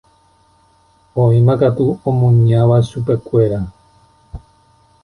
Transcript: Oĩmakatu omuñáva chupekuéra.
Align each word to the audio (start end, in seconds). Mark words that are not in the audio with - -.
Oĩmakatu 1.23 1.85
omuñáva 2.09 2.77
chupekuéra. 2.87 3.59